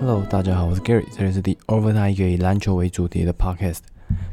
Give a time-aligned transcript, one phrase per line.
[0.00, 3.80] Hello，大家好，我是 Gary，这里是第 Overtime 以篮球为主题的 Podcast。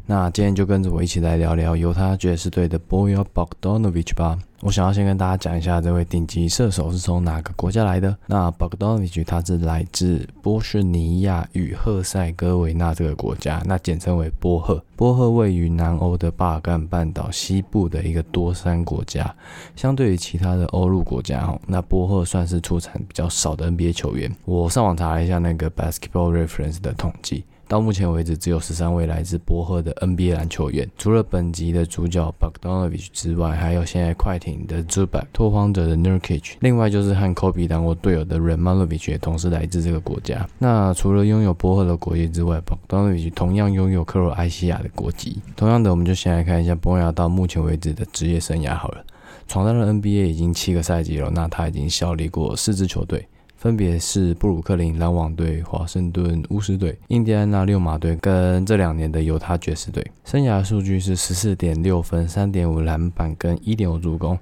[0.09, 4.39] 那今天就跟着我一起来聊聊犹他爵士队的 Bojan Bogdanovic 吧。
[4.63, 8.17] 我想要先跟大家讲一下这位顶级射手是从哪个国家来的。
[8.27, 14.81] 那 Bogdanovic 他是来自波士尼亚与赫塞哥维那这个国家，那简称为波赫。
[14.95, 19.35] 波赫位于南欧的巴尔干半岛西部的一个多山国家。
[19.75, 24.35] 相对于其他的欧陆国家，哦，那波赫算是出产比较少的 NBA 球员。
[24.45, 27.45] 我上网查了一下那个 Basketball Reference 的统计。
[27.69, 30.89] 到目前为止，只有十三位来自波赫的 NBA 篮球员。
[30.97, 39.07] 除了本集的主角 Bogdanovic 之外，还有现在快艇的 Zubac、拓荒者的 Nurkic，另外就是和 Kobe 当过队友的 r e m a n o v i c
[39.07, 40.49] h 也同时来自这个国家。
[40.59, 45.41] 那除了拥有波赫的国籍之外，Bogdanovic 同样拥有克罗埃西亚的国籍。
[45.57, 49.05] 同样的，我们就先来看一下波亚到目前为止的职业生涯好了。
[49.49, 53.27] 闯荡了 NBA 已经七个赛季了，那他已经效力过四支球队。
[53.67, 60.07] 分别是布鲁克林篮网队、华盛顿巫师队、印第安纳六马队跟这两年的犹他爵士队。
[60.25, 64.39] 生涯数据是十四点六分、三点五篮板跟一点五助攻。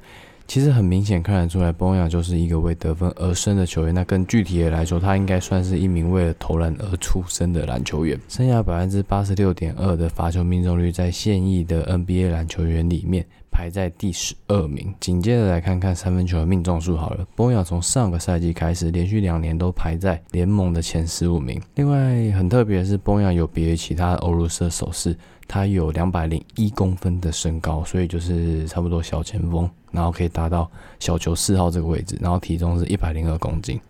[0.46, 3.94] 其实很明显看得出来，波亚就是一个为得分而生的球员。
[3.94, 8.20] 那更具体的来说，他应该算是一名为了投篮而出生的篮球员。
[8.28, 13.24] 生涯百分之八十六点二的罚球命中率，在现役的 NBA 篮球员里面。
[13.54, 14.92] 排在第十二名。
[14.98, 21.62] 紧接着来看看三分球的命中数好了，波亚从上个赛季开始，连续两年都排在联盟的前十五名。
[21.76, 21.96] 另外
[22.36, 30.68] 很特别的是，波亚有别于其他欧陆射手是，他有两百零一公分的身高，所以就是差不多小前锋，然后可以达到
[30.98, 33.80] 小球四号这个位置，然后体重是一百零二公斤，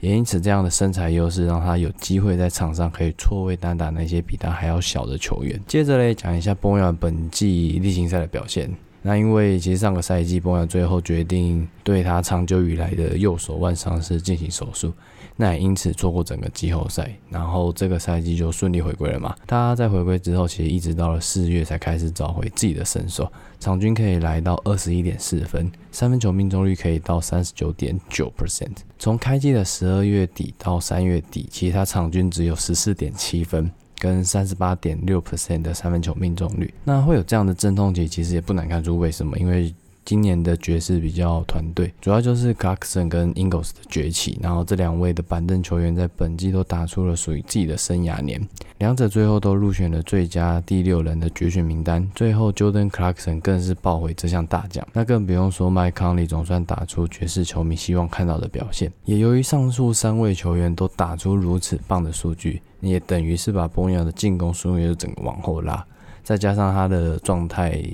[0.00, 5.58] 也因此这样的身材优势让他有机会在场上可以错位单打那些比他还要小的球员。
[5.66, 8.70] 接着嘞讲一下波亚本季例行赛的表现。
[9.08, 14.92] 那因为其实上个赛季，波亚最后决定对他长久以来的右手腕伤势进行手术，
[15.34, 17.10] 那也因此错过整个季后赛。
[17.30, 19.34] 然后这个赛季就顺利回归了嘛。
[19.46, 28.76] 他在回归之后，其实一直到了四月才开始找回自己的身手，场均可以来到二十一点四分，三分球命中率可以到三十九点九 percent。
[28.98, 33.70] 从开季的十二月底到三月底，其实他场均只有十四点七分。
[33.98, 39.74] 跟三十八点六 percent 的三分球命中率，那会有这样的阵痛期，其实也不难看出为什么，因为。
[40.08, 48.40] 今年的爵士比较团队，主要就是 Clarkson 跟 Ingles 的崛起，然后这两位的板凳球员在本季都打出了属于自己的生涯年，
[48.78, 65.84] 两者最后都入选了最佳第六人的决选名单，最后 Jordan Clarkson 更是抱回这项大奖，那更不用说 Mike Conley 总算打出爵士球迷希望看到的表现，也由于上述三位球员都打出如此棒的数据，也等于是把波扬的进攻数据整个往后拉，
[66.24, 67.84] 再加上他的状态。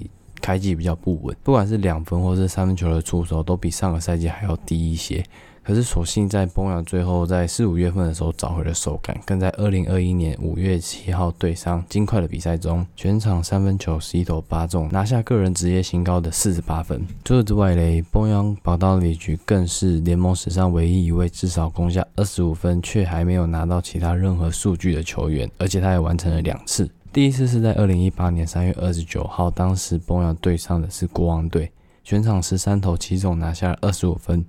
[0.44, 5.24] 开季比较不稳，不管是两分或是三分球的出手，都比上个赛季还要低一些。
[5.62, 17.00] 可是，所幸在崩亚最后在四五月份的时候找回了手感，更在二零二一年五月七号对上金块的比赛中，全场三分球十一投八中，拿下个人职业新高的四十八分。
[17.24, 26.86] 除此之外嘞，崩亚保到里局更是联盟史上唯一一位至少攻下二十五分却还没有拿到其他任何数据的球员，而且他也完成了两次。
[27.14, 31.70] 第一次是在二零一八年三月二十九号，当时波扬对上的是国王队，
[32.02, 34.44] 全场十三投七中，拿下二十五分，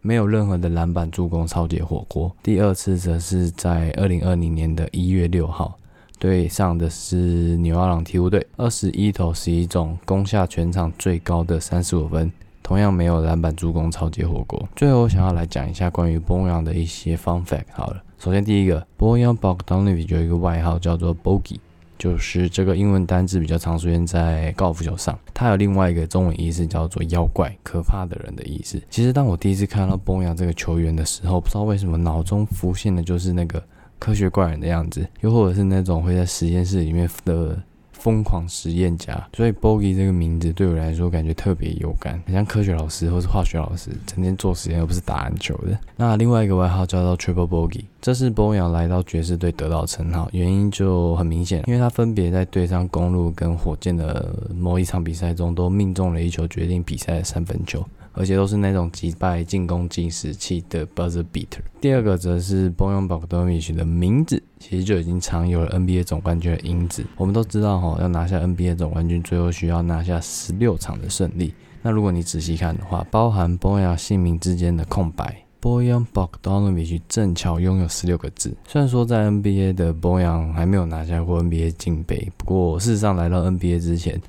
[0.00, 2.34] 没有任何的篮板助攻，超级火锅。
[2.42, 5.78] 第二次则是在二零二零年的一月六号，
[6.18, 12.32] 对上的是纽奥朗鹈鹕队，二十一投十一中，攻下全场最高的三十五分，
[12.64, 14.68] 同样没有篮板助攻，超级火锅。
[14.74, 17.66] 最后，我想要来讲一下关于波扬的一些 fun fact。
[17.74, 21.58] 好了，首先第一个，波扬 Bogdanovic 有一个外号叫做 Bogey。
[21.98, 28.80] 就是这个英文单字比较常出现在高尔夫球上，它有另外一个中文意思叫做“妖怪”、“可怕的人”的意思。
[28.88, 33.62] 其实当我第一次看到崩牙这个球员的时候，不知道为什么脑中浮现的就是那个
[33.98, 37.60] 科学怪人的样子，又或者是那种会在实验室里面的。
[37.98, 45.78] 疯狂实验家，所以 Bogey 这个名字对我来说感觉特别有感，很像科学老师或是化学老师，整天做实验而不是打篮球的。
[45.96, 57.84] 那另外一个外号叫做 Triple Bogey，这是波扬来到爵士队得到称号，原因就很明显，因为他分别在对上公路跟火箭的某一场比赛中都命中了一球决定比赛的三分球。
[58.18, 61.60] 而且都是那种击败进攻计时器的 buzzer beater。
[61.80, 67.04] 第二个则是 Boyan Bogdanovich 的名字，其实就已经藏有了 NBA 总冠军的因子。
[67.16, 71.54] 我们都知道哈，要拿下 NBA 总冠军，最后需要拿下十六场的胜利。
[71.80, 78.52] 那如果你仔细看的话，包含 Boyan 姓名之间的空白，Boyan Bogdanovich 正巧拥有十六个字。
[78.66, 84.20] 虽然说在 NBA 的 Boyan 还没有拿下过 NBA 金杯，不过事实上来到 NBA 之前。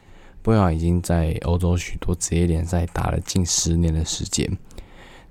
[0.50, 4.50] 波扬已经在欧洲许多职业联赛打了近十年的时间，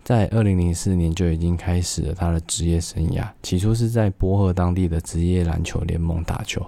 [0.05, 3.29] 在二零零四年就已经开始了他的职业生涯。
[3.43, 6.65] 起初是在波赫当地的职业篮球联盟打球，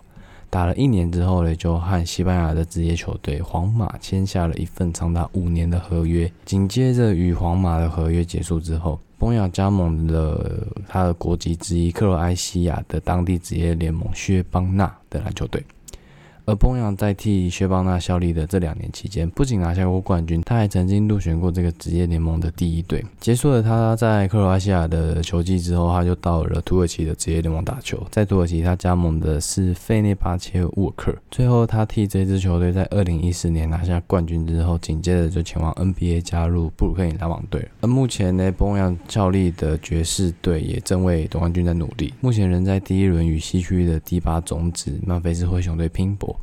[0.51, 6.29] 打了一年之后呢，就和西班牙的职业球队皇马签下了一份长达五年的合约。
[6.45, 15.65] 紧接着与皇马的合约结束之后，波扬加盟了他的国籍之一克罗埃西亚的当地职业联盟薛邦纳的篮球队。
[16.51, 23.07] 而波扬在替薛邦纳效力的这两年期间，不仅拿下过冠军，他还曾经入选过这个职业联盟的第一队。
[23.21, 28.05] 结束了他在克罗埃西亚的球季之后，他就到了土耳其的职业联盟打球。
[28.11, 31.15] 在土耳其，他加盟的是费内巴切沃克。
[31.31, 37.65] 最后，他替这支球队在二零一四年拿下冠军之后，紧接着就前往 NBA 加入布鲁克林篮网队。
[37.81, 46.37] 而目前呢，波扬效力的爵士队也正为夺冠军在努力，目前仍在第一轮与西区的第八种子曼菲斯灰熊队拼搏。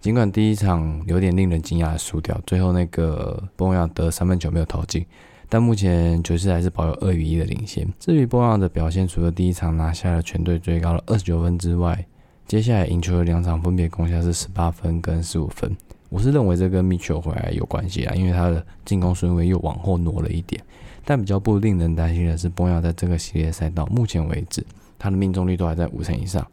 [0.00, 5.04] 尽管第一场有点令人惊讶的输掉，最后那个波亚得三分球没有投进，
[5.48, 7.86] 但目前爵士还是保有二比一的领先。
[7.98, 12.06] 至于波亚的表现，除了第一场拿下了全队最高的二十九分之外，
[12.46, 15.76] 接下来赢球的两场分别攻下是十八分跟十五分。
[16.08, 20.62] 我是认为这跟米球回来有关系啊，因为他的进攻顺位又往后挪了一点。
[21.04, 24.64] 但比较不令人担心的是，波亚在这个系列赛到目前为止，
[24.98, 26.46] 他的命中率都还在五成以上。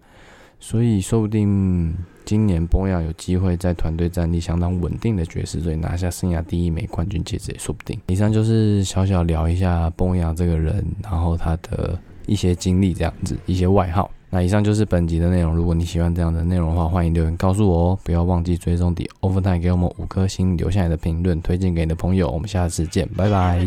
[0.59, 7.99] 所以，说不定今年波亚有机会在团队战力相当稳定的爵士队拿下生涯第一枚冠军戒指，也说不定。
[8.07, 14.09] 以上就是小小聊一下波亚这个人，然后他的一些经历，这样子一些外号。
[14.31, 15.55] 那以上就是本集的内容。
[15.55, 17.99] 如果你喜欢这样的内容的话，欢迎留言告诉我哦。
[18.03, 22.29] 不要忘记追踪底 Overtime，给我们五颗星，留下来的评论，推荐给你的朋友。
[22.29, 23.63] 我们下次见，拜拜。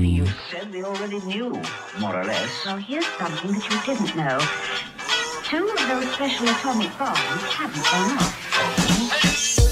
[5.51, 7.17] Two of those special atomic bombs
[7.57, 8.48] haven't gone off.
[8.59, 9.68] Hey.